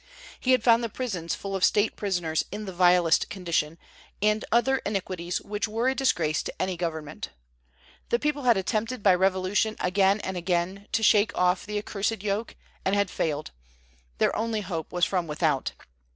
He 0.39 0.49
had 0.53 0.63
found 0.63 0.83
the 0.83 0.89
prisons 0.89 1.35
full 1.35 1.55
of 1.55 1.63
state 1.63 1.95
prisoners 1.95 2.43
in 2.51 2.65
the 2.65 2.73
vilest 2.73 3.29
condition, 3.29 3.77
and 4.19 4.43
other 4.51 4.77
iniquities 4.79 5.39
which 5.41 5.67
were 5.67 5.89
a 5.89 5.93
disgrace 5.93 6.41
to 6.41 6.53
any 6.59 6.75
government. 6.75 7.29
The 8.09 8.17
people 8.17 8.41
had 8.41 8.57
attempted 8.57 9.03
by 9.03 9.13
revolution 9.13 9.75
again 9.79 10.19
and 10.21 10.35
again 10.35 10.87
to 10.93 11.03
shake 11.03 11.37
off 11.37 11.67
the 11.67 11.77
accursed 11.77 12.23
yoke, 12.23 12.55
and 12.83 12.95
had 12.95 13.11
failed. 13.11 13.51
Their 14.17 14.35
only 14.35 14.61
hope 14.61 14.91
was 14.91 15.05
from 15.05 15.27
without. 15.27 15.73